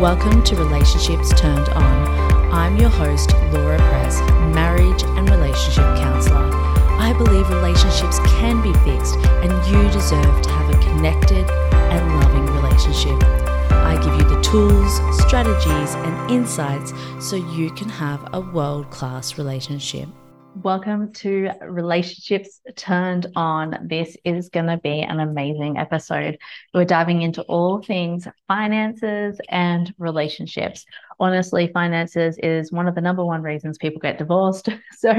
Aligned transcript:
Welcome 0.00 0.42
to 0.44 0.56
Relationships 0.56 1.28
Turned 1.38 1.68
On. 1.68 2.08
I'm 2.50 2.78
your 2.78 2.88
host, 2.88 3.34
Laura 3.52 3.76
Press, 3.76 4.18
marriage 4.54 5.02
and 5.02 5.28
relationship 5.28 5.84
counselor. 5.98 6.48
I 6.98 7.12
believe 7.18 7.46
relationships 7.50 8.18
can 8.20 8.62
be 8.62 8.72
fixed 8.78 9.16
and 9.44 9.52
you 9.66 9.90
deserve 9.90 10.40
to 10.40 10.48
have 10.48 10.70
a 10.70 10.78
connected 10.78 11.50
and 11.50 12.18
loving 12.18 12.46
relationship. 12.46 13.22
I 13.72 14.00
give 14.02 14.14
you 14.14 14.34
the 14.34 14.40
tools, 14.40 14.96
strategies, 15.20 15.94
and 15.94 16.30
insights 16.30 16.94
so 17.18 17.36
you 17.36 17.70
can 17.70 17.90
have 17.90 18.26
a 18.32 18.40
world 18.40 18.88
class 18.88 19.36
relationship. 19.36 20.08
Welcome 20.56 21.12
to 21.14 21.50
Relationships 21.62 22.60
Turned 22.74 23.28
On. 23.36 23.78
This 23.88 24.16
is 24.24 24.48
going 24.48 24.66
to 24.66 24.76
be 24.78 25.00
an 25.00 25.20
amazing 25.20 25.78
episode. 25.78 26.38
We're 26.74 26.84
diving 26.84 27.22
into 27.22 27.42
all 27.42 27.80
things 27.80 28.26
finances 28.48 29.40
and 29.48 29.94
relationships. 29.98 30.84
Honestly, 31.20 31.70
finances 31.72 32.36
is 32.42 32.72
one 32.72 32.88
of 32.88 32.94
the 32.94 33.00
number 33.00 33.24
one 33.24 33.42
reasons 33.42 33.78
people 33.78 34.00
get 34.00 34.18
divorced. 34.18 34.68
So 34.98 35.14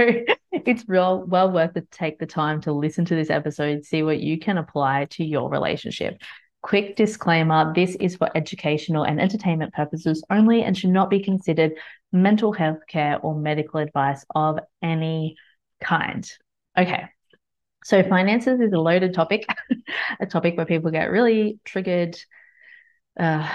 it's 0.52 0.88
real 0.88 1.24
well 1.26 1.50
worth 1.50 1.76
it 1.76 1.90
to 1.92 1.98
take 1.98 2.20
the 2.20 2.28
time 2.28 2.62
to 2.62 2.72
listen 2.72 3.06
to 3.06 3.16
this 3.16 3.32
episode, 3.32 3.86
see 3.86 4.04
what 4.04 4.20
you 4.20 4.38
can 4.38 4.58
apply 4.58 5.06
to 5.12 5.24
your 5.24 5.50
relationship. 5.50 6.22
Quick 6.62 6.96
disclaimer 6.96 7.74
this 7.74 7.96
is 7.96 8.16
for 8.16 8.30
educational 8.36 9.04
and 9.04 9.20
entertainment 9.20 9.74
purposes 9.74 10.24
only 10.30 10.64
and 10.64 10.78
should 10.78 10.92
not 10.92 11.10
be 11.10 11.20
considered 11.20 11.74
mental 12.12 12.52
health 12.52 12.80
care 12.88 13.20
or 13.20 13.36
medical 13.36 13.80
advice 13.80 14.24
of 14.36 14.60
any 14.82 15.36
kind. 15.82 16.30
Okay. 16.78 17.06
So, 17.84 18.04
finances 18.04 18.60
is 18.60 18.74
a 18.74 18.80
loaded 18.80 19.14
topic, 19.14 19.48
a 20.20 20.26
topic 20.28 20.56
where 20.56 20.68
people 20.68 20.92
get 20.92 21.10
really 21.10 21.60
triggered, 21.66 22.16
uh, 23.20 23.50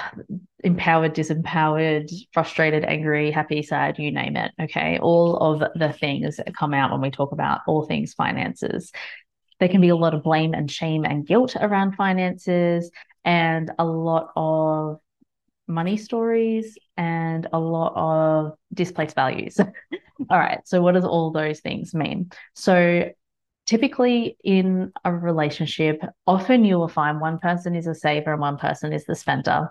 empowered, 0.65 1.15
disempowered, 1.15 2.10
frustrated, 2.32 2.84
angry, 2.84 3.30
happy, 3.30 3.62
sad, 3.62 4.01
you 4.01 4.10
name 4.10 4.37
it. 4.37 4.51
Okay. 4.60 4.99
All 4.99 5.37
of 5.37 5.62
the 5.79 5.93
things 5.93 6.38
that 6.38 6.57
come 6.57 6.74
out 6.74 6.90
when 6.90 7.01
we 7.01 7.10
talk 7.10 7.30
about 7.30 7.60
all 7.68 7.87
things 7.87 8.15
finances. 8.15 8.90
There 9.59 9.68
can 9.68 9.80
be 9.80 9.88
a 9.88 9.96
lot 9.96 10.15
of 10.15 10.23
blame 10.23 10.54
and 10.54 10.71
shame 10.71 11.04
and 11.04 11.26
guilt 11.26 11.57
around 11.57 11.96
finances, 11.96 12.90
and 13.24 13.71
a 13.79 13.85
lot 13.85 14.30
of 14.37 15.01
money 15.68 15.96
stories 15.96 16.79
and 16.96 17.46
a 17.52 17.59
lot 17.59 17.93
of 17.96 18.57
displaced 18.73 19.15
values. 19.15 19.59
all 20.30 20.38
right. 20.38 20.60
So, 20.65 20.80
what 20.80 20.95
does 20.95 21.04
all 21.04 21.30
those 21.30 21.60
things 21.60 21.95
mean? 21.95 22.30
So, 22.54 23.10
typically 23.66 24.37
in 24.45 24.93
a 25.04 25.12
relationship, 25.12 26.02
often 26.27 26.65
you 26.65 26.79
will 26.79 26.88
find 26.88 27.21
one 27.21 27.38
person 27.38 27.74
is 27.74 27.87
a 27.87 27.95
saver 27.95 28.32
and 28.32 28.40
one 28.40 28.59
person 28.59 28.93
is 28.93 29.04
the 29.04 29.15
spender. 29.15 29.71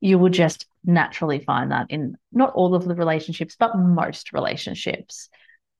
You 0.00 0.18
will 0.18 0.30
just 0.30 0.66
naturally 0.84 1.40
find 1.40 1.72
that 1.72 1.86
in 1.90 2.16
not 2.32 2.52
all 2.54 2.74
of 2.74 2.84
the 2.84 2.94
relationships, 2.94 3.56
but 3.58 3.76
most 3.76 4.32
relationships. 4.32 5.28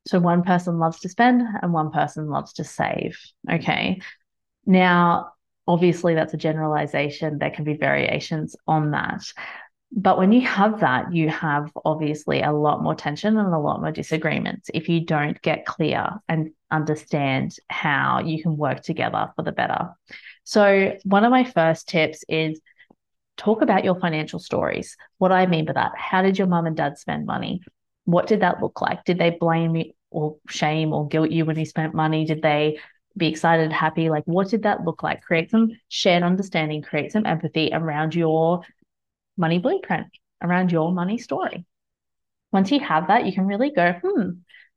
So 0.09 0.19
one 0.19 0.42
person 0.42 0.78
loves 0.78 1.01
to 1.01 1.09
spend 1.11 1.42
and 1.62 1.73
one 1.73 1.91
person 1.91 2.28
loves 2.28 2.55
to 2.55 2.64
save. 2.64 3.19
Okay. 3.51 4.01
Now, 4.65 5.33
obviously, 5.67 6.15
that's 6.15 6.33
a 6.33 6.39
generalization. 6.39 7.39
There 7.39 7.50
can 7.50 7.65
be 7.65 7.75
variations 7.75 8.56
on 8.67 8.92
that. 8.92 9.23
But 9.92 10.17
when 10.17 10.33
you 10.33 10.47
have 10.47 10.81
that, 10.81 11.12
you 11.12 11.28
have 11.28 11.70
obviously 11.84 12.41
a 12.41 12.53
lot 12.53 12.83
more 12.83 12.95
tension 12.95 13.37
and 13.37 13.53
a 13.53 13.59
lot 13.59 13.83
more 13.83 13.92
disagreements 13.92 14.70
if 14.73 14.89
you 14.89 15.05
don't 15.05 15.41
get 15.42 15.67
clear 15.67 16.09
and 16.27 16.53
understand 16.70 17.56
how 17.69 18.20
you 18.20 18.43
can 18.43 18.56
work 18.56 18.83
together 18.83 19.31
for 19.37 19.43
the 19.43 19.53
better. 19.53 19.91
So, 20.45 20.97
one 21.05 21.25
of 21.25 21.31
my 21.31 21.45
first 21.45 21.87
tips 21.87 22.25
is 22.31 22.61
talk 23.37 23.61
about 23.61 23.84
your 23.84 24.00
financial 24.00 24.39
stories. 24.39 24.97
What 25.19 25.33
I 25.33 25.45
mean 25.45 25.67
by 25.67 25.75
that, 25.75 25.93
how 25.97 26.22
did 26.22 26.39
your 26.39 26.47
mum 26.47 26.65
and 26.65 26.77
dad 26.77 26.97
spend 26.97 27.27
money? 27.27 27.61
What 28.05 28.27
did 28.27 28.41
that 28.41 28.62
look 28.62 28.81
like? 28.81 29.05
Did 29.05 29.19
they 29.19 29.37
blame 29.39 29.77
you 29.77 29.93
or 30.11 30.37
shame 30.48 30.92
or 30.92 31.09
guilt 31.09 31.31
you 31.31 31.45
when 31.45 31.59
you 31.59 31.64
spent 31.64 31.94
money? 31.94 32.25
Did 32.25 32.43
they 32.43 32.78
be 33.16 33.28
excited, 33.28 33.72
happy? 33.72 34.10
Like, 34.10 34.25
what 34.25 34.49
did 34.49 34.62
that 34.62 34.84
look 34.84 35.03
like? 35.03 35.22
Create 35.22 35.50
some 35.50 35.71
shared 35.88 36.22
understanding, 36.22 36.83
create 36.83 37.12
some 37.12 37.27
empathy 37.27 37.71
around 37.72 38.15
your 38.15 38.62
money 39.37 39.59
blueprint, 39.59 40.06
around 40.43 40.72
your 40.72 40.93
money 40.93 41.19
story. 41.19 41.65
Once 42.53 42.71
you 42.71 42.81
have 42.81 43.09
that, 43.09 43.27
you 43.27 43.33
can 43.33 43.47
really 43.47 43.71
go, 43.71 43.93
hmm, 44.03 44.31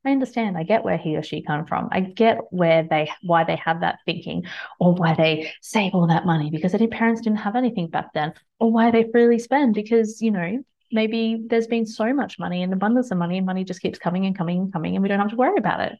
I 0.04 0.10
understand. 0.10 0.58
I 0.58 0.64
get 0.64 0.84
where 0.84 0.98
he 0.98 1.16
or 1.16 1.22
she 1.22 1.42
come 1.42 1.64
from. 1.66 1.88
I 1.92 2.00
get 2.00 2.38
where 2.50 2.82
they 2.82 3.10
why 3.22 3.44
they 3.44 3.56
have 3.56 3.80
that 3.80 4.00
thinking, 4.04 4.44
or 4.80 4.94
why 4.94 5.14
they 5.14 5.52
save 5.62 5.94
all 5.94 6.08
that 6.08 6.26
money 6.26 6.50
because 6.50 6.72
their 6.72 6.88
parents 6.88 7.20
didn't 7.20 7.38
have 7.38 7.54
anything 7.56 7.88
back 7.88 8.12
then, 8.12 8.34
or 8.58 8.72
why 8.72 8.90
they 8.90 9.10
freely 9.10 9.38
spend 9.38 9.74
because 9.74 10.20
you 10.20 10.32
know 10.32 10.64
maybe 10.92 11.42
there's 11.46 11.66
been 11.66 11.86
so 11.86 12.12
much 12.12 12.38
money 12.38 12.62
and 12.62 12.72
abundance 12.72 13.10
of 13.10 13.18
money 13.18 13.38
and 13.38 13.46
money 13.46 13.64
just 13.64 13.80
keeps 13.80 13.98
coming 13.98 14.26
and 14.26 14.36
coming 14.36 14.58
and 14.58 14.72
coming 14.72 14.94
and 14.94 15.02
we 15.02 15.08
don't 15.08 15.18
have 15.18 15.30
to 15.30 15.36
worry 15.36 15.58
about 15.58 15.80
it. 15.80 15.98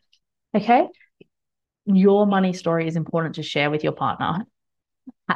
Okay. 0.55 0.89
Your 1.87 2.27
money 2.27 2.53
story 2.53 2.87
is 2.87 2.97
important 2.97 3.37
to 3.37 3.43
share 3.43 3.71
with 3.71 3.83
your 3.83 3.93
partner. 3.93 4.45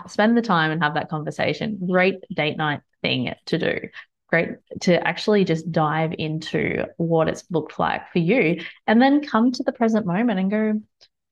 Spend 0.06 0.36
the 0.36 0.42
time 0.42 0.70
and 0.70 0.82
have 0.82 0.94
that 0.94 1.08
conversation. 1.08 1.78
Great 1.90 2.16
date 2.32 2.56
night 2.56 2.80
thing 3.02 3.32
to 3.46 3.58
do. 3.58 3.80
Great 4.28 4.50
to 4.80 5.06
actually 5.06 5.44
just 5.44 5.70
dive 5.70 6.12
into 6.18 6.84
what 6.96 7.28
it's 7.28 7.44
looked 7.50 7.78
like 7.78 8.10
for 8.12 8.18
you 8.18 8.60
and 8.86 9.00
then 9.00 9.24
come 9.24 9.52
to 9.52 9.62
the 9.62 9.72
present 9.72 10.06
moment 10.06 10.38
and 10.38 10.50
go, 10.50 10.80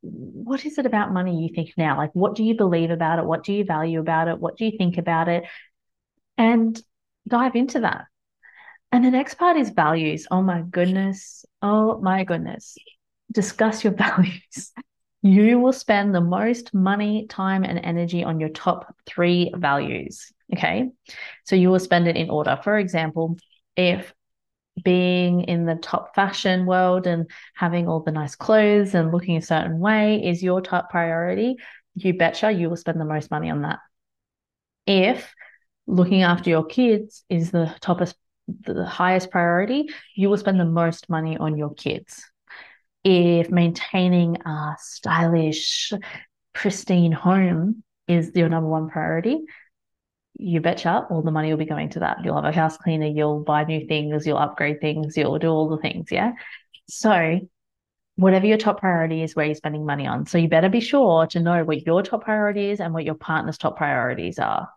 what 0.00 0.64
is 0.66 0.78
it 0.78 0.86
about 0.86 1.12
money 1.12 1.42
you 1.42 1.54
think 1.54 1.72
now? 1.76 1.96
Like, 1.96 2.10
what 2.12 2.34
do 2.34 2.44
you 2.44 2.56
believe 2.56 2.90
about 2.90 3.18
it? 3.18 3.24
What 3.24 3.42
do 3.42 3.52
you 3.52 3.64
value 3.64 4.00
about 4.00 4.28
it? 4.28 4.38
What 4.38 4.56
do 4.56 4.64
you 4.66 4.76
think 4.76 4.98
about 4.98 5.28
it? 5.28 5.44
And 6.36 6.80
dive 7.26 7.56
into 7.56 7.80
that. 7.80 8.04
And 8.94 9.04
the 9.04 9.10
next 9.10 9.34
part 9.34 9.56
is 9.56 9.70
values. 9.70 10.28
Oh 10.30 10.40
my 10.40 10.62
goodness. 10.62 11.44
Oh 11.60 11.98
my 12.00 12.22
goodness. 12.22 12.76
Discuss 13.32 13.82
your 13.82 13.92
values. 14.06 14.72
You 15.20 15.58
will 15.58 15.72
spend 15.72 16.14
the 16.14 16.20
most 16.20 16.72
money, 16.72 17.26
time, 17.26 17.64
and 17.64 17.80
energy 17.82 18.22
on 18.22 18.38
your 18.38 18.50
top 18.50 18.94
three 19.04 19.52
values. 19.56 20.32
Okay. 20.54 20.90
So 21.44 21.56
you 21.56 21.70
will 21.70 21.80
spend 21.80 22.06
it 22.06 22.16
in 22.16 22.30
order. 22.30 22.56
For 22.62 22.78
example, 22.78 23.36
if 23.76 24.14
being 24.84 25.40
in 25.40 25.66
the 25.66 25.74
top 25.74 26.14
fashion 26.14 26.64
world 26.64 27.08
and 27.08 27.28
having 27.56 27.88
all 27.88 27.98
the 27.98 28.12
nice 28.12 28.36
clothes 28.36 28.94
and 28.94 29.10
looking 29.10 29.36
a 29.36 29.42
certain 29.42 29.80
way 29.80 30.24
is 30.24 30.40
your 30.40 30.60
top 30.60 30.88
priority, 30.88 31.56
you 31.96 32.14
betcha 32.16 32.52
you 32.52 32.68
will 32.70 32.76
spend 32.76 33.00
the 33.00 33.04
most 33.04 33.28
money 33.32 33.50
on 33.50 33.62
that. 33.62 33.80
If 34.86 35.34
looking 35.88 36.22
after 36.22 36.48
your 36.48 36.64
kids 36.64 37.24
is 37.28 37.50
the 37.50 37.74
toppest 37.80 38.14
the 38.46 38.84
highest 38.84 39.30
priority, 39.30 39.88
you 40.14 40.28
will 40.28 40.36
spend 40.36 40.60
the 40.60 40.64
most 40.64 41.08
money 41.08 41.36
on 41.36 41.56
your 41.56 41.74
kids. 41.74 42.22
If 43.02 43.50
maintaining 43.50 44.36
a 44.46 44.76
stylish, 44.78 45.92
pristine 46.52 47.12
home 47.12 47.82
is 48.08 48.32
your 48.34 48.48
number 48.48 48.68
one 48.68 48.88
priority, 48.88 49.44
you 50.36 50.60
betcha 50.60 51.06
all 51.10 51.22
the 51.22 51.30
money 51.30 51.50
will 51.50 51.58
be 51.58 51.64
going 51.64 51.90
to 51.90 52.00
that. 52.00 52.24
You'll 52.24 52.34
have 52.34 52.44
a 52.44 52.52
house 52.52 52.76
cleaner, 52.76 53.06
you'll 53.06 53.40
buy 53.40 53.64
new 53.64 53.86
things, 53.86 54.26
you'll 54.26 54.38
upgrade 54.38 54.80
things, 54.80 55.16
you'll 55.16 55.38
do 55.38 55.48
all 55.48 55.68
the 55.68 55.78
things. 55.78 56.10
Yeah. 56.10 56.32
So, 56.88 57.40
whatever 58.16 58.46
your 58.46 58.58
top 58.58 58.80
priority 58.80 59.22
is, 59.22 59.34
where 59.34 59.46
you're 59.46 59.54
spending 59.54 59.86
money 59.86 60.06
on. 60.06 60.26
So, 60.26 60.38
you 60.38 60.48
better 60.48 60.68
be 60.68 60.80
sure 60.80 61.26
to 61.28 61.40
know 61.40 61.64
what 61.64 61.86
your 61.86 62.02
top 62.02 62.24
priority 62.24 62.70
is 62.70 62.80
and 62.80 62.92
what 62.92 63.04
your 63.04 63.14
partner's 63.14 63.58
top 63.58 63.76
priorities 63.76 64.38
are 64.38 64.68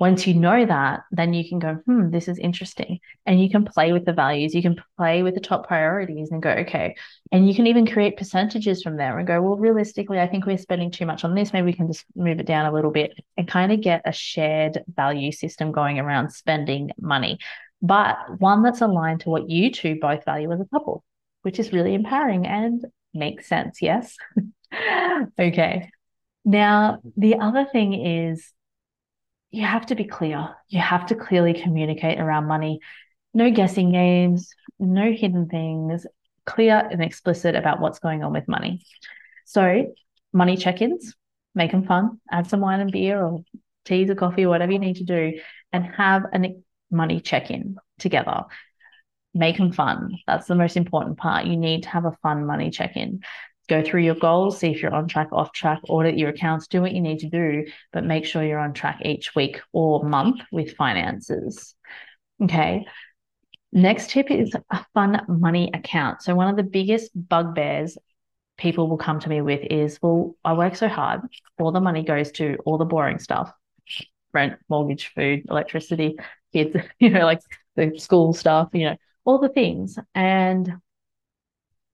once 0.00 0.26
you 0.26 0.32
know 0.32 0.64
that, 0.64 1.02
then 1.10 1.34
you 1.34 1.46
can 1.46 1.58
go, 1.58 1.74
hmm, 1.84 2.08
this 2.08 2.26
is 2.26 2.38
interesting. 2.38 3.00
And 3.26 3.38
you 3.38 3.50
can 3.50 3.66
play 3.66 3.92
with 3.92 4.06
the 4.06 4.14
values, 4.14 4.54
you 4.54 4.62
can 4.62 4.82
play 4.96 5.22
with 5.22 5.34
the 5.34 5.42
top 5.42 5.68
priorities 5.68 6.30
and 6.30 6.42
go, 6.42 6.48
okay. 6.50 6.96
And 7.30 7.46
you 7.46 7.54
can 7.54 7.66
even 7.66 7.86
create 7.86 8.16
percentages 8.16 8.82
from 8.82 8.96
there 8.96 9.18
and 9.18 9.26
go, 9.26 9.42
well, 9.42 9.58
realistically, 9.58 10.18
I 10.18 10.26
think 10.26 10.46
we're 10.46 10.56
spending 10.56 10.90
too 10.90 11.04
much 11.04 11.22
on 11.22 11.34
this. 11.34 11.52
Maybe 11.52 11.66
we 11.66 11.74
can 11.74 11.86
just 11.86 12.06
move 12.16 12.40
it 12.40 12.46
down 12.46 12.64
a 12.64 12.72
little 12.72 12.90
bit 12.90 13.12
and 13.36 13.46
kind 13.46 13.72
of 13.72 13.82
get 13.82 14.00
a 14.06 14.12
shared 14.12 14.82
value 14.88 15.32
system 15.32 15.70
going 15.70 15.98
around 15.98 16.30
spending 16.30 16.92
money, 16.98 17.38
but 17.82 18.16
one 18.38 18.62
that's 18.62 18.80
aligned 18.80 19.20
to 19.20 19.28
what 19.28 19.50
you 19.50 19.70
two 19.70 19.98
both 20.00 20.24
value 20.24 20.50
as 20.50 20.60
a 20.62 20.68
couple, 20.72 21.04
which 21.42 21.58
is 21.58 21.74
really 21.74 21.92
empowering 21.92 22.46
and 22.46 22.86
makes 23.12 23.46
sense. 23.46 23.82
Yes. 23.82 24.16
okay. 25.38 25.90
Now, 26.46 27.00
the 27.18 27.34
other 27.34 27.66
thing 27.70 27.92
is 28.06 28.50
you 29.50 29.64
have 29.64 29.86
to 29.86 29.94
be 29.94 30.04
clear. 30.04 30.54
You 30.68 30.80
have 30.80 31.06
to 31.06 31.14
clearly 31.14 31.54
communicate 31.54 32.20
around 32.20 32.46
money. 32.46 32.80
No 33.34 33.50
guessing 33.50 33.92
games, 33.92 34.52
no 34.78 35.12
hidden 35.12 35.48
things, 35.48 36.06
clear 36.46 36.76
and 36.90 37.02
explicit 37.02 37.54
about 37.54 37.80
what's 37.80 37.98
going 37.98 38.24
on 38.24 38.32
with 38.32 38.48
money. 38.48 38.84
So, 39.44 39.94
money 40.32 40.56
check 40.56 40.80
ins, 40.82 41.14
make 41.54 41.72
them 41.72 41.86
fun, 41.86 42.20
add 42.30 42.48
some 42.48 42.60
wine 42.60 42.80
and 42.80 42.92
beer 42.92 43.20
or 43.20 43.40
teas 43.84 44.10
or 44.10 44.14
coffee, 44.14 44.44
or 44.44 44.48
whatever 44.48 44.72
you 44.72 44.78
need 44.78 44.96
to 44.96 45.04
do, 45.04 45.40
and 45.72 45.84
have 45.84 46.24
a 46.32 46.56
money 46.90 47.20
check 47.20 47.50
in 47.50 47.76
together. 47.98 48.44
Make 49.32 49.58
them 49.58 49.72
fun. 49.72 50.16
That's 50.26 50.46
the 50.46 50.56
most 50.56 50.76
important 50.76 51.18
part. 51.18 51.46
You 51.46 51.56
need 51.56 51.84
to 51.84 51.88
have 51.90 52.04
a 52.04 52.16
fun 52.22 52.46
money 52.46 52.70
check 52.70 52.96
in. 52.96 53.20
Go 53.70 53.82
through 53.82 54.02
your 54.02 54.16
goals, 54.16 54.58
see 54.58 54.70
if 54.70 54.82
you're 54.82 54.94
on 54.94 55.08
track, 55.08 55.28
off 55.32 55.52
track, 55.52 55.80
audit 55.88 56.18
your 56.18 56.28
accounts, 56.28 56.66
do 56.66 56.82
what 56.82 56.92
you 56.92 57.00
need 57.00 57.20
to 57.20 57.30
do, 57.30 57.64
but 57.92 58.04
make 58.04 58.26
sure 58.26 58.42
you're 58.42 58.58
on 58.58 58.74
track 58.74 59.00
each 59.04 59.34
week 59.34 59.60
or 59.72 60.04
month 60.04 60.40
with 60.52 60.74
finances. 60.74 61.74
Okay. 62.42 62.84
Next 63.72 64.10
tip 64.10 64.30
is 64.30 64.52
a 64.70 64.84
fun 64.92 65.22
money 65.28 65.70
account. 65.72 66.22
So, 66.22 66.34
one 66.34 66.48
of 66.48 66.56
the 66.56 66.64
biggest 66.64 67.12
bugbears 67.14 67.96
people 68.58 68.88
will 68.88 68.98
come 68.98 69.20
to 69.20 69.28
me 69.28 69.40
with 69.40 69.60
is, 69.70 69.98
well, 70.02 70.34
I 70.44 70.52
work 70.54 70.74
so 70.74 70.88
hard, 70.88 71.20
all 71.58 71.70
the 71.70 71.80
money 71.80 72.02
goes 72.02 72.32
to 72.32 72.56
all 72.66 72.76
the 72.76 72.84
boring 72.84 73.20
stuff 73.20 73.52
rent, 74.32 74.54
mortgage, 74.68 75.12
food, 75.14 75.44
electricity, 75.50 76.16
kids, 76.52 76.76
you 76.98 77.10
know, 77.10 77.24
like 77.24 77.40
the 77.76 77.98
school 77.98 78.32
stuff, 78.32 78.68
you 78.72 78.86
know, 78.86 78.96
all 79.24 79.38
the 79.38 79.48
things. 79.48 79.98
And 80.14 80.72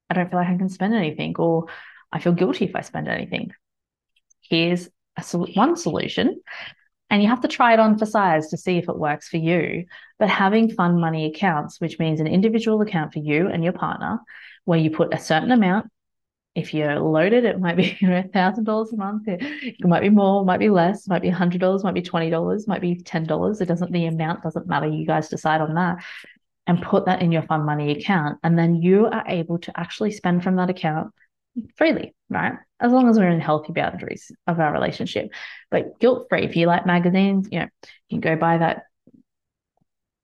I 0.08 0.14
don't 0.14 0.30
feel 0.30 0.38
like 0.38 0.48
I 0.48 0.56
can 0.56 0.68
spend 0.68 0.94
anything, 0.94 1.34
or 1.38 1.66
I 2.12 2.20
feel 2.20 2.32
guilty 2.32 2.64
if 2.64 2.76
I 2.76 2.80
spend 2.82 3.08
anything. 3.08 3.52
Here's 4.40 4.88
a, 5.16 5.38
one 5.38 5.76
solution. 5.76 6.40
And 7.08 7.22
you 7.22 7.28
have 7.28 7.42
to 7.42 7.48
try 7.48 7.72
it 7.72 7.78
on 7.78 7.98
for 7.98 8.06
size 8.06 8.48
to 8.48 8.56
see 8.56 8.78
if 8.78 8.88
it 8.88 8.98
works 8.98 9.28
for 9.28 9.36
you. 9.36 9.86
But 10.18 10.28
having 10.28 10.70
fun 10.70 11.00
money 11.00 11.26
accounts, 11.26 11.80
which 11.80 11.98
means 12.00 12.18
an 12.18 12.26
individual 12.26 12.80
account 12.80 13.12
for 13.12 13.20
you 13.20 13.46
and 13.46 13.62
your 13.62 13.72
partner, 13.72 14.18
where 14.64 14.78
you 14.78 14.90
put 14.90 15.14
a 15.14 15.18
certain 15.18 15.52
amount 15.52 15.86
if 16.56 16.72
you're 16.72 16.98
loaded, 16.98 17.44
it 17.44 17.60
might 17.60 17.76
be 17.76 17.96
you 18.00 18.08
know 18.08 18.24
thousand 18.32 18.64
dollars 18.64 18.92
a 18.92 18.96
month. 18.96 19.28
It, 19.28 19.42
it, 19.42 19.86
might 19.86 20.00
be 20.00 20.08
more, 20.08 20.44
might 20.44 20.58
be 20.58 20.70
less, 20.70 21.06
might 21.06 21.22
be 21.22 21.28
hundred 21.28 21.60
dollars, 21.60 21.84
might 21.84 21.94
be 21.94 22.02
twenty 22.02 22.30
dollars, 22.30 22.66
might 22.66 22.80
be 22.80 22.96
ten 22.96 23.24
dollars. 23.24 23.60
It 23.60 23.66
doesn't. 23.66 23.92
The 23.92 24.06
amount 24.06 24.42
doesn't 24.42 24.66
matter. 24.66 24.88
You 24.88 25.06
guys 25.06 25.28
decide 25.28 25.60
on 25.60 25.74
that, 25.74 25.98
and 26.66 26.82
put 26.82 27.06
that 27.06 27.22
in 27.22 27.32
your 27.32 27.42
fun 27.42 27.64
money 27.64 27.92
account, 27.92 28.38
and 28.42 28.58
then 28.58 28.76
you 28.76 29.06
are 29.06 29.24
able 29.26 29.58
to 29.58 29.78
actually 29.78 30.10
spend 30.10 30.42
from 30.42 30.56
that 30.56 30.70
account 30.70 31.12
freely, 31.76 32.14
right? 32.28 32.54
As 32.80 32.92
long 32.92 33.08
as 33.08 33.18
we're 33.18 33.28
in 33.28 33.40
healthy 33.40 33.72
boundaries 33.72 34.30
of 34.46 34.60
our 34.60 34.72
relationship, 34.72 35.30
but 35.70 35.98
guilt 35.98 36.26
free. 36.28 36.44
If 36.44 36.56
you 36.56 36.66
like 36.66 36.86
magazines, 36.86 37.48
you 37.50 37.60
know 37.60 37.68
you 38.08 38.20
can 38.20 38.20
go 38.20 38.36
buy 38.36 38.58
that 38.58 38.84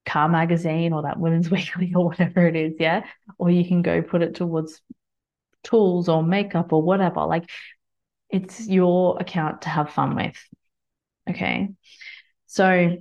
car 0.05 0.29
magazine 0.29 0.93
or 0.93 1.03
that 1.03 1.19
women's 1.19 1.51
weekly 1.51 1.93
or 1.95 2.07
whatever 2.07 2.47
it 2.47 2.57
is, 2.57 2.75
yeah. 2.79 3.05
Or 3.39 3.51
you 3.51 3.67
can 3.67 3.83
go 3.83 4.03
put 4.03 4.23
it 4.23 4.35
towards 4.35 4.81
tools 5.63 6.09
or 6.09 6.23
makeup 6.23 6.73
or 6.73 6.83
whatever. 6.83 7.25
Like 7.25 7.49
it's 8.31 8.67
your 8.67 9.19
account 9.21 9.63
to 9.63 9.69
have 9.69 9.91
fun 9.91 10.17
with. 10.17 10.37
Okay. 11.29 11.69
So, 12.47 12.97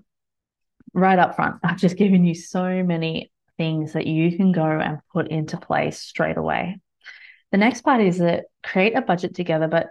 right 0.93 1.19
up 1.19 1.35
front, 1.35 1.57
I've 1.63 1.77
just 1.77 1.97
given 1.97 2.25
you 2.25 2.35
so 2.35 2.83
many 2.83 3.30
things 3.57 3.93
that 3.93 4.07
you 4.07 4.35
can 4.35 4.51
go 4.51 4.65
and 4.65 4.99
put 5.13 5.29
into 5.29 5.57
place 5.57 5.99
straight 5.99 6.37
away. 6.37 6.79
The 7.51 7.57
next 7.57 7.81
part 7.81 8.01
is 8.01 8.19
that 8.19 8.45
create 8.63 8.95
a 8.95 9.01
budget 9.01 9.35
together, 9.35 9.67
but 9.67 9.87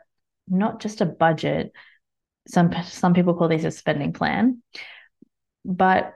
not 0.48 0.80
just 0.80 1.00
a 1.00 1.06
budget. 1.06 1.72
Some 2.48 2.74
some 2.84 3.14
people 3.14 3.34
call 3.34 3.48
these 3.48 3.64
a 3.64 3.70
spending 3.70 4.12
plan, 4.12 4.62
but 5.64 6.14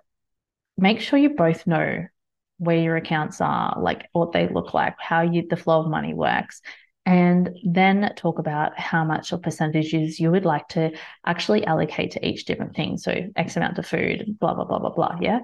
make 0.76 1.00
sure 1.00 1.18
you 1.18 1.30
both 1.30 1.66
know 1.66 2.06
where 2.58 2.78
your 2.78 2.96
accounts 2.96 3.40
are, 3.40 3.80
like 3.80 4.08
what 4.12 4.32
they 4.32 4.48
look 4.48 4.74
like, 4.74 4.94
how 4.98 5.22
you 5.22 5.46
the 5.48 5.56
flow 5.56 5.80
of 5.80 5.90
money 5.90 6.14
works, 6.14 6.62
and 7.06 7.50
then 7.64 8.12
talk 8.16 8.38
about 8.38 8.78
how 8.78 9.04
much 9.04 9.32
or 9.32 9.38
percentages 9.38 10.18
you 10.18 10.30
would 10.30 10.44
like 10.44 10.66
to 10.68 10.90
actually 11.26 11.66
allocate 11.66 12.12
to 12.12 12.26
each 12.26 12.46
different 12.46 12.74
thing. 12.74 12.96
So 12.96 13.30
X 13.36 13.56
amount 13.56 13.76
to 13.76 13.82
food, 13.82 14.36
blah, 14.40 14.54
blah, 14.54 14.64
blah, 14.64 14.78
blah, 14.78 14.94
blah. 14.94 15.18
Yeah. 15.20 15.40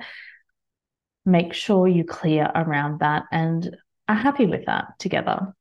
Make 1.24 1.52
sure 1.52 1.86
you 1.86 2.04
clear 2.04 2.50
around 2.54 3.00
that 3.00 3.24
and 3.30 3.76
are 4.08 4.14
happy 4.14 4.46
with 4.46 4.66
that 4.66 4.98
together. 4.98 5.54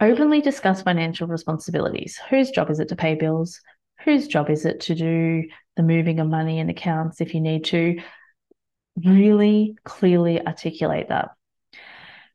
Openly 0.00 0.40
discuss 0.40 0.82
financial 0.82 1.26
responsibilities. 1.26 2.20
Whose 2.28 2.50
job 2.50 2.70
is 2.70 2.80
it 2.80 2.88
to 2.88 2.96
pay 2.96 3.14
bills? 3.14 3.60
Whose 4.04 4.26
job 4.26 4.50
is 4.50 4.64
it 4.64 4.80
to 4.82 4.94
do 4.94 5.44
the 5.76 5.82
moving 5.82 6.20
of 6.20 6.28
money 6.28 6.58
in 6.58 6.68
accounts 6.68 7.20
if 7.20 7.34
you 7.34 7.40
need 7.40 7.64
to? 7.66 8.00
really 8.96 9.76
clearly 9.84 10.44
articulate 10.46 11.08
that. 11.08 11.30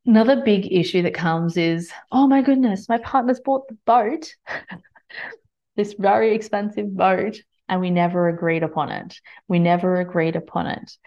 Another 0.05 0.41
big 0.43 0.71
issue 0.71 1.01
that 1.01 1.13
comes 1.13 1.57
is, 1.57 1.91
oh 2.11 2.27
my 2.27 2.41
goodness, 2.41 2.87
my 2.87 2.97
partner's 2.99 3.41
bought 3.41 3.67
the 3.67 3.77
boat, 3.85 4.33
this 5.75 5.93
very 5.93 6.33
expensive 6.33 6.95
boat, 6.95 7.41
and 7.67 7.81
we 7.81 7.89
never 7.89 8.29
agreed 8.29 8.63
upon 8.63 8.89
it. 8.89 9.19
We 9.47 9.59
never 9.59 9.99
agreed 9.99 10.37
upon 10.37 10.67
it. 10.67 10.97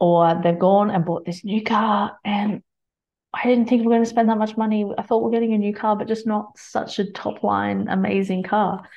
Or 0.00 0.40
they've 0.42 0.58
gone 0.58 0.90
and 0.90 1.04
bought 1.04 1.24
this 1.24 1.44
new 1.44 1.62
car, 1.62 2.18
and 2.24 2.62
I 3.32 3.44
didn't 3.44 3.68
think 3.68 3.80
we 3.80 3.86
were 3.86 3.94
going 3.94 4.04
to 4.04 4.10
spend 4.10 4.28
that 4.28 4.38
much 4.38 4.56
money. 4.56 4.90
I 4.98 5.02
thought 5.02 5.18
we 5.18 5.24
we're 5.24 5.32
getting 5.32 5.54
a 5.54 5.58
new 5.58 5.74
car, 5.74 5.96
but 5.96 6.08
just 6.08 6.26
not 6.26 6.58
such 6.58 6.98
a 6.98 7.10
top 7.10 7.42
line, 7.42 7.88
amazing 7.88 8.42
car. 8.42 8.88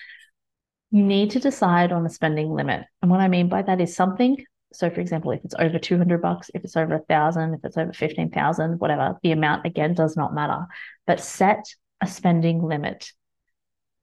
You 0.91 1.03
need 1.03 1.31
to 1.31 1.39
decide 1.39 1.91
on 1.91 2.05
a 2.05 2.09
spending 2.09 2.51
limit. 2.51 2.85
And 3.01 3.11
what 3.11 3.19
I 3.19 3.27
mean 3.27 3.49
by 3.49 3.61
that 3.61 3.81
is 3.81 3.95
something 3.95 4.37
so 4.73 4.89
for 4.89 4.99
example, 4.99 5.31
if 5.31 5.43
it's 5.43 5.55
over 5.57 5.79
200 5.79 6.21
bucks, 6.21 6.51
if 6.53 6.63
it's 6.63 6.75
over 6.75 6.95
a 6.95 6.99
thousand, 6.99 7.53
if 7.53 7.61
it's 7.63 7.77
over 7.77 7.93
15,000, 7.93 8.79
whatever, 8.79 9.17
the 9.23 9.31
amount 9.31 9.65
again 9.65 9.93
does 9.93 10.17
not 10.17 10.33
matter, 10.33 10.65
but 11.05 11.19
set 11.19 11.65
a 12.01 12.07
spending 12.07 12.61
limit. 12.61 13.11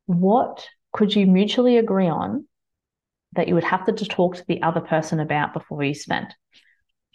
What 0.06 0.66
could 0.92 1.14
you 1.14 1.26
mutually 1.26 1.76
agree 1.76 2.08
on 2.08 2.46
that 3.34 3.48
you 3.48 3.54
would 3.54 3.64
have 3.64 3.84
to, 3.86 3.92
talk 3.92 4.36
to 4.36 4.44
the 4.46 4.62
other 4.62 4.80
person 4.80 5.20
about 5.20 5.52
before 5.52 5.82
you 5.82 5.94
spend? 5.94 6.34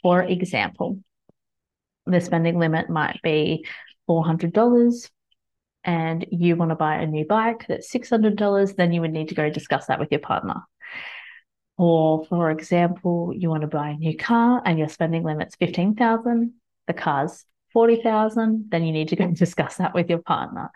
For 0.01 0.23
example, 0.23 0.99
the 2.05 2.21
spending 2.21 2.57
limit 2.57 2.89
might 2.89 3.19
be 3.21 3.65
$400 4.09 5.09
and 5.83 6.25
you 6.31 6.55
want 6.55 6.71
to 6.71 6.75
buy 6.75 6.95
a 6.95 7.07
new 7.07 7.25
bike 7.25 7.65
that's 7.67 7.91
$600, 7.91 8.75
then 8.75 8.91
you 8.91 9.01
would 9.01 9.11
need 9.11 9.29
to 9.29 9.35
go 9.35 9.49
discuss 9.49 9.87
that 9.87 9.99
with 9.99 10.11
your 10.11 10.19
partner. 10.19 10.61
Or 11.77 12.25
for 12.25 12.51
example, 12.51 13.33
you 13.35 13.49
want 13.49 13.61
to 13.61 13.67
buy 13.67 13.89
a 13.89 13.97
new 13.97 14.17
car 14.17 14.61
and 14.65 14.77
your 14.77 14.89
spending 14.89 15.23
limit's 15.23 15.55
15,000, 15.55 16.53
the 16.87 16.93
car's 16.93 17.45
40,000, 17.71 18.65
then 18.69 18.83
you 18.83 18.91
need 18.91 19.09
to 19.09 19.15
go 19.15 19.27
discuss 19.31 19.77
that 19.77 19.93
with 19.93 20.09
your 20.09 20.19
partner. 20.19 20.71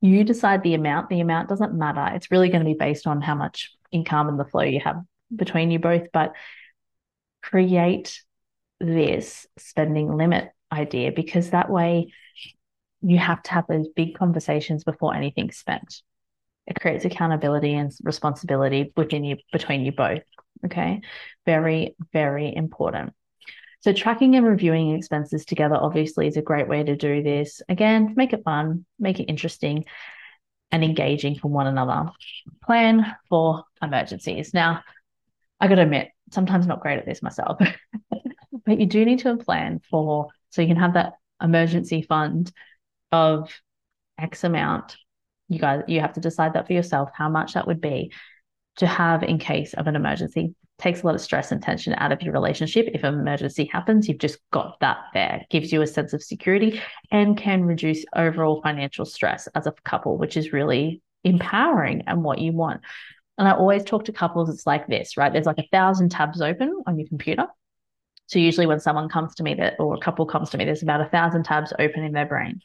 You 0.00 0.24
decide 0.24 0.62
the 0.62 0.74
amount. 0.74 1.10
The 1.10 1.20
amount 1.20 1.48
doesn't 1.48 1.74
matter. 1.74 2.14
It's 2.14 2.30
really 2.30 2.48
going 2.48 2.64
to 2.64 2.70
be 2.70 2.76
based 2.78 3.06
on 3.06 3.20
how 3.20 3.34
much 3.34 3.70
income 3.92 4.28
and 4.28 4.40
the 4.40 4.44
flow 4.44 4.62
you 4.62 4.80
have 4.80 5.02
between 5.34 5.70
you 5.70 5.78
both, 5.78 6.08
but 6.12 6.32
create 7.42 8.20
this 8.80 9.46
spending 9.58 10.16
limit 10.16 10.50
idea 10.72 11.12
because 11.12 11.50
that 11.50 11.70
way 11.70 12.12
you 13.02 13.18
have 13.18 13.42
to 13.42 13.50
have 13.52 13.66
those 13.68 13.88
big 13.88 14.16
conversations 14.16 14.84
before 14.84 15.14
anything's 15.14 15.56
spent. 15.56 16.02
It 16.66 16.80
creates 16.80 17.04
accountability 17.04 17.74
and 17.74 17.92
responsibility 18.02 18.92
within 18.96 19.24
you 19.24 19.36
between 19.52 19.84
you 19.84 19.92
both 19.92 20.22
okay? 20.64 21.00
Very 21.46 21.96
very 22.12 22.54
important. 22.54 23.12
So 23.80 23.92
tracking 23.92 24.36
and 24.36 24.44
reviewing 24.44 24.94
expenses 24.94 25.46
together 25.46 25.76
obviously 25.76 26.26
is 26.26 26.36
a 26.36 26.42
great 26.42 26.68
way 26.68 26.82
to 26.82 26.96
do 26.96 27.22
this. 27.22 27.62
Again 27.68 28.14
make 28.16 28.32
it 28.32 28.44
fun 28.44 28.84
make 28.98 29.20
it 29.20 29.24
interesting 29.24 29.84
and 30.70 30.84
engaging 30.84 31.36
for 31.36 31.48
one 31.48 31.66
another. 31.66 32.10
Plan 32.64 33.16
for 33.28 33.64
emergencies. 33.82 34.54
Now 34.54 34.82
i 35.62 35.68
gotta 35.68 35.82
admit 35.82 36.08
sometimes 36.30 36.66
not 36.66 36.80
great 36.80 36.98
at 36.98 37.04
this 37.04 37.22
myself 37.22 37.60
but 38.70 38.78
you 38.78 38.86
do 38.86 39.04
need 39.04 39.18
to 39.18 39.36
plan 39.36 39.80
for 39.90 40.28
so 40.50 40.62
you 40.62 40.68
can 40.68 40.76
have 40.76 40.94
that 40.94 41.14
emergency 41.42 42.02
fund 42.02 42.52
of 43.10 43.50
x 44.16 44.44
amount. 44.44 44.96
You 45.48 45.58
guys 45.58 45.82
you 45.88 46.00
have 46.00 46.12
to 46.12 46.20
decide 46.20 46.52
that 46.52 46.68
for 46.68 46.72
yourself 46.72 47.10
how 47.12 47.28
much 47.28 47.54
that 47.54 47.66
would 47.66 47.80
be 47.80 48.12
to 48.76 48.86
have 48.86 49.24
in 49.24 49.38
case 49.38 49.74
of 49.74 49.88
an 49.88 49.96
emergency. 49.96 50.54
Takes 50.78 51.02
a 51.02 51.06
lot 51.06 51.16
of 51.16 51.20
stress 51.20 51.50
and 51.50 51.60
tension 51.60 51.94
out 51.98 52.12
of 52.12 52.22
your 52.22 52.32
relationship. 52.32 52.88
If 52.94 53.02
an 53.02 53.18
emergency 53.18 53.64
happens 53.64 54.08
you've 54.08 54.18
just 54.18 54.38
got 54.52 54.78
that 54.80 54.98
there. 55.14 55.44
Gives 55.50 55.72
you 55.72 55.82
a 55.82 55.86
sense 55.86 56.12
of 56.12 56.22
security 56.22 56.80
and 57.10 57.36
can 57.36 57.64
reduce 57.64 58.04
overall 58.14 58.62
financial 58.62 59.04
stress 59.04 59.48
as 59.48 59.66
a 59.66 59.74
couple 59.84 60.16
which 60.16 60.36
is 60.36 60.52
really 60.52 61.02
empowering 61.24 62.04
and 62.06 62.22
what 62.22 62.38
you 62.38 62.52
want. 62.52 62.82
And 63.36 63.48
i 63.48 63.52
always 63.52 63.82
talk 63.82 64.04
to 64.04 64.12
couples 64.12 64.48
it's 64.48 64.66
like 64.66 64.86
this 64.86 65.16
right? 65.16 65.32
There's 65.32 65.46
like 65.46 65.58
a 65.58 65.68
thousand 65.72 66.10
tabs 66.10 66.40
open 66.40 66.82
on 66.86 66.96
your 66.96 67.08
computer 67.08 67.48
so 68.30 68.38
usually 68.38 68.66
when 68.66 68.80
someone 68.80 69.08
comes 69.08 69.34
to 69.34 69.42
me 69.42 69.54
that 69.54 69.74
or 69.78 69.94
a 69.94 70.00
couple 70.00 70.24
comes 70.24 70.50
to 70.50 70.58
me 70.58 70.64
there's 70.64 70.82
about 70.82 71.00
a 71.00 71.08
thousand 71.08 71.42
tabs 71.42 71.72
open 71.78 72.04
in 72.04 72.12
their 72.12 72.26
brain 72.26 72.60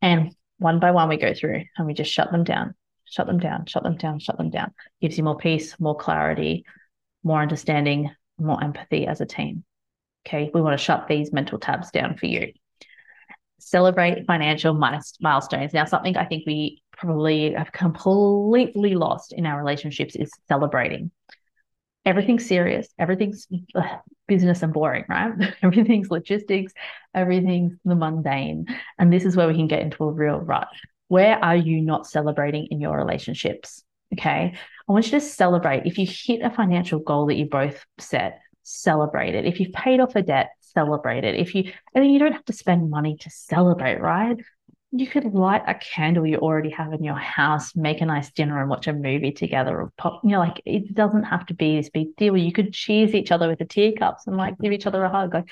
and 0.00 0.34
one 0.58 0.80
by 0.80 0.90
one 0.90 1.08
we 1.08 1.16
go 1.16 1.34
through 1.34 1.64
and 1.76 1.86
we 1.86 1.94
just 1.94 2.12
shut 2.12 2.30
them 2.30 2.44
down, 2.44 2.74
shut 3.04 3.26
them 3.26 3.38
down, 3.38 3.66
shut 3.66 3.82
them 3.82 3.96
down, 3.96 4.18
shut 4.18 4.36
them 4.36 4.50
down. 4.50 4.72
Gives 5.00 5.16
you 5.16 5.24
more 5.24 5.36
peace, 5.36 5.78
more 5.80 5.96
clarity, 5.96 6.64
more 7.22 7.40
understanding, 7.40 8.10
more 8.38 8.62
empathy 8.62 9.06
as 9.06 9.20
a 9.20 9.26
team. 9.26 9.64
Okay, 10.26 10.50
we 10.52 10.60
want 10.60 10.78
to 10.78 10.84
shut 10.84 11.08
these 11.08 11.32
mental 11.32 11.58
tabs 11.58 11.90
down 11.90 12.16
for 12.16 12.26
you. 12.26 12.52
Celebrate 13.58 14.26
financial 14.26 14.74
milestones. 14.74 15.72
Now, 15.72 15.86
something 15.86 16.16
I 16.16 16.26
think 16.26 16.44
we 16.46 16.82
probably 16.92 17.52
have 17.52 17.72
completely 17.72 18.94
lost 18.94 19.32
in 19.32 19.46
our 19.46 19.58
relationships 19.58 20.16
is 20.16 20.30
celebrating. 20.48 21.10
Everything's 22.04 22.46
serious, 22.46 22.88
everything's 22.98 23.48
business 24.26 24.62
and 24.62 24.72
boring, 24.72 25.04
right? 25.08 25.32
everything's 25.62 26.10
logistics, 26.10 26.72
everything's 27.14 27.76
the 27.84 27.94
mundane. 27.94 28.66
And 28.98 29.12
this 29.12 29.24
is 29.24 29.36
where 29.36 29.48
we 29.48 29.54
can 29.54 29.68
get 29.68 29.82
into 29.82 30.04
a 30.04 30.12
real 30.12 30.38
rut. 30.38 30.68
Where 31.08 31.42
are 31.42 31.56
you 31.56 31.80
not 31.80 32.06
celebrating 32.06 32.68
in 32.70 32.80
your 32.80 32.96
relationships? 32.96 33.82
Okay. 34.12 34.54
I 34.88 34.92
want 34.92 35.06
you 35.06 35.12
to 35.12 35.20
celebrate. 35.20 35.86
If 35.86 35.98
you 35.98 36.06
hit 36.06 36.42
a 36.42 36.50
financial 36.50 36.98
goal 36.98 37.26
that 37.26 37.36
you 37.36 37.46
both 37.46 37.84
set, 37.98 38.40
celebrate 38.62 39.34
it. 39.34 39.44
If 39.44 39.60
you've 39.60 39.72
paid 39.72 40.00
off 40.00 40.16
a 40.16 40.22
debt, 40.22 40.50
celebrate 40.60 41.24
it. 41.24 41.34
If 41.34 41.54
you, 41.54 41.72
and 41.94 42.10
you 42.10 42.18
don't 42.18 42.32
have 42.32 42.44
to 42.46 42.52
spend 42.52 42.90
money 42.90 43.16
to 43.20 43.30
celebrate, 43.30 44.00
right? 44.00 44.36
You 44.96 45.08
could 45.08 45.34
light 45.34 45.62
a 45.66 45.74
candle 45.74 46.24
you 46.24 46.36
already 46.36 46.70
have 46.70 46.92
in 46.92 47.02
your 47.02 47.16
house, 47.16 47.74
make 47.74 48.00
a 48.00 48.06
nice 48.06 48.30
dinner 48.30 48.60
and 48.60 48.70
watch 48.70 48.86
a 48.86 48.92
movie 48.92 49.32
together 49.32 49.76
or 49.80 49.92
pop, 49.98 50.20
you 50.22 50.30
know, 50.30 50.38
like 50.38 50.62
it 50.64 50.94
doesn't 50.94 51.24
have 51.24 51.44
to 51.46 51.54
be 51.54 51.76
this 51.76 51.90
big 51.90 52.14
deal. 52.16 52.36
You 52.36 52.52
could 52.52 52.72
cheers 52.72 53.12
each 53.12 53.32
other 53.32 53.48
with 53.48 53.58
the 53.58 53.64
teacups 53.64 54.28
and 54.28 54.36
like 54.36 54.56
give 54.60 54.72
each 54.72 54.86
other 54.86 55.02
a 55.02 55.10
hug. 55.10 55.34
Like, 55.34 55.48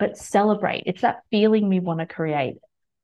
but 0.00 0.18
celebrate. 0.18 0.82
It's 0.86 1.02
that 1.02 1.20
feeling 1.30 1.68
we 1.68 1.78
want 1.78 2.00
to 2.00 2.06
create. 2.06 2.56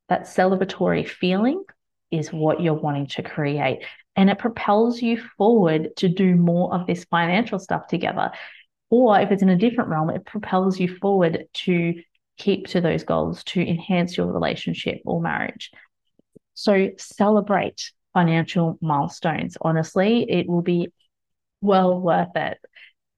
That 0.09 0.23
celebratory 0.23 1.09
feeling 1.09 1.62
is 2.11 2.33
what 2.33 2.61
you're 2.61 2.75
wanting 2.75 3.07
to 3.07 3.23
create. 3.23 3.85
And 4.17 4.29
it 4.29 4.41
propels 4.41 5.00
you 5.00 5.23
forward 5.39 5.91
to 5.99 6.09
do 6.09 6.35
more 6.35 6.75
of 6.75 6.89
this 6.89 7.05
financial 7.05 7.61
stuff 7.61 7.87
together. 7.87 8.33
Or 8.91 9.21
if 9.21 9.31
it's 9.31 9.43
in 9.43 9.50
a 9.50 9.57
different 9.57 9.89
realm, 9.89 10.11
it 10.11 10.27
propels 10.27 10.81
you 10.81 10.97
forward 10.97 11.45
to 11.53 11.95
keep 12.40 12.66
to 12.68 12.80
those 12.80 13.04
goals, 13.04 13.44
to 13.44 13.61
enhance 13.61 14.16
your 14.16 14.26
relationship 14.26 15.00
or 15.04 15.20
marriage. 15.20 15.70
So 16.54 16.88
celebrate 16.97 17.92
financial 18.14 18.78
milestones. 18.80 19.59
Honestly, 19.61 20.25
it 20.28 20.49
will 20.49 20.62
be 20.62 20.88
well 21.61 22.00
worth 22.00 22.35
it 22.37 22.59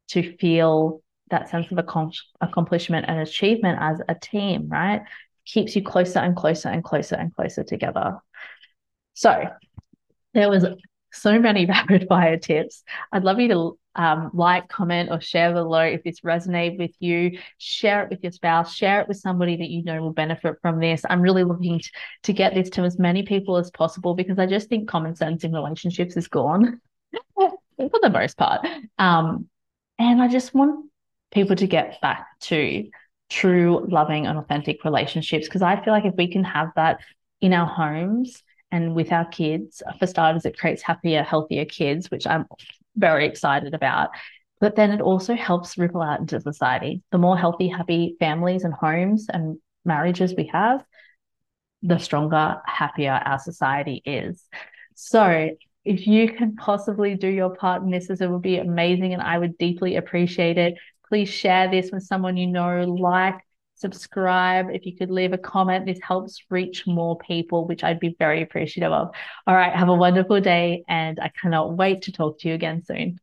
to 0.08 0.36
feel 0.36 1.02
that 1.30 1.48
sense 1.48 1.70
of 1.70 1.78
accomplishment 1.78 3.06
and 3.08 3.20
achievement 3.20 3.78
as 3.80 4.00
a 4.08 4.16
team, 4.16 4.68
right? 4.68 5.02
Keeps 5.46 5.76
you 5.76 5.82
closer 5.82 6.18
and 6.18 6.36
closer 6.36 6.68
and 6.68 6.82
closer 6.82 7.14
and 7.14 7.34
closer 7.34 7.62
together. 7.62 8.18
So 9.14 9.44
there 10.34 10.50
was 10.50 10.66
so 11.12 11.38
many 11.38 11.64
rapid 11.76 12.06
fire 12.08 12.38
tips. 12.38 12.82
I'd 13.12 13.24
love 13.24 13.38
you 13.38 13.48
to 13.48 13.78
um, 13.94 14.30
like, 14.32 14.68
comment, 14.68 15.10
or 15.10 15.20
share 15.20 15.52
below 15.52 15.82
if 15.82 16.02
this 16.02 16.20
resonated 16.20 16.78
with 16.78 16.92
you. 16.98 17.38
Share 17.58 18.04
it 18.04 18.10
with 18.10 18.22
your 18.22 18.32
spouse. 18.32 18.74
Share 18.74 19.00
it 19.00 19.08
with 19.08 19.18
somebody 19.18 19.56
that 19.56 19.68
you 19.68 19.82
know 19.82 20.00
will 20.00 20.12
benefit 20.12 20.56
from 20.62 20.80
this. 20.80 21.02
I'm 21.08 21.20
really 21.20 21.44
looking 21.44 21.78
to, 21.78 21.90
to 22.24 22.32
get 22.32 22.54
this 22.54 22.70
to 22.70 22.82
as 22.82 22.98
many 22.98 23.22
people 23.22 23.56
as 23.56 23.70
possible 23.70 24.14
because 24.14 24.38
I 24.38 24.46
just 24.46 24.68
think 24.68 24.88
common 24.88 25.14
sense 25.14 25.44
in 25.44 25.52
relationships 25.52 26.16
is 26.16 26.28
gone 26.28 26.80
for 27.34 27.50
the 27.76 28.10
most 28.10 28.36
part. 28.38 28.66
Um, 28.98 29.48
and 29.98 30.22
I 30.22 30.28
just 30.28 30.54
want 30.54 30.86
people 31.30 31.56
to 31.56 31.66
get 31.66 32.00
back 32.00 32.26
to 32.40 32.88
true, 33.30 33.86
loving, 33.88 34.26
and 34.26 34.38
authentic 34.38 34.84
relationships 34.84 35.46
because 35.46 35.62
I 35.62 35.82
feel 35.82 35.92
like 35.92 36.04
if 36.04 36.14
we 36.16 36.28
can 36.28 36.44
have 36.44 36.68
that 36.76 37.00
in 37.40 37.52
our 37.52 37.66
homes 37.66 38.42
and 38.70 38.94
with 38.94 39.12
our 39.12 39.26
kids, 39.26 39.82
for 39.98 40.06
starters, 40.06 40.46
it 40.46 40.58
creates 40.58 40.82
happier, 40.82 41.22
healthier 41.22 41.64
kids, 41.64 42.10
which 42.10 42.26
I'm 42.26 42.46
very 42.96 43.26
excited 43.26 43.74
about. 43.74 44.10
But 44.60 44.76
then 44.76 44.92
it 44.92 45.00
also 45.00 45.34
helps 45.34 45.76
ripple 45.76 46.02
out 46.02 46.20
into 46.20 46.40
society. 46.40 47.02
The 47.10 47.18
more 47.18 47.36
healthy, 47.36 47.68
happy 47.68 48.16
families 48.20 48.64
and 48.64 48.72
homes 48.72 49.26
and 49.32 49.58
marriages 49.84 50.34
we 50.36 50.46
have, 50.52 50.84
the 51.82 51.98
stronger, 51.98 52.60
happier 52.64 53.10
our 53.10 53.40
society 53.40 54.02
is. 54.04 54.42
So 54.94 55.50
if 55.84 56.06
you 56.06 56.32
can 56.32 56.54
possibly 56.54 57.16
do 57.16 57.26
your 57.26 57.56
part 57.56 57.82
in 57.82 57.90
this, 57.90 58.08
it 58.08 58.30
would 58.30 58.42
be 58.42 58.58
amazing 58.58 59.12
and 59.12 59.22
I 59.22 59.36
would 59.36 59.58
deeply 59.58 59.96
appreciate 59.96 60.58
it. 60.58 60.74
Please 61.08 61.28
share 61.28 61.68
this 61.68 61.90
with 61.90 62.04
someone 62.04 62.36
you 62.36 62.46
know, 62.46 62.84
like, 62.84 63.40
subscribe. 63.82 64.70
If 64.70 64.86
you 64.86 64.96
could 64.96 65.10
leave 65.10 65.34
a 65.34 65.38
comment, 65.38 65.84
this 65.84 65.98
helps 66.02 66.42
reach 66.48 66.86
more 66.86 67.18
people, 67.18 67.66
which 67.66 67.84
I'd 67.84 68.00
be 68.00 68.16
very 68.18 68.42
appreciative 68.42 68.92
of. 68.92 69.10
All 69.46 69.54
right, 69.54 69.74
have 69.74 69.90
a 69.90 69.94
wonderful 69.94 70.40
day, 70.40 70.84
and 70.88 71.20
I 71.20 71.30
cannot 71.40 71.76
wait 71.76 72.02
to 72.02 72.12
talk 72.12 72.38
to 72.38 72.48
you 72.48 72.54
again 72.54 72.82
soon. 72.82 73.18